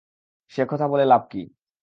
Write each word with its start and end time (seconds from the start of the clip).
সে 0.51 0.63
কথা 0.69 0.85
বলে 0.87 1.05
লাভ 1.05 1.23
কী। 1.29 1.41